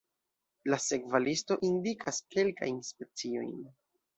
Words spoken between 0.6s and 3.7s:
La sekva listo indikas kelkajn speciojn.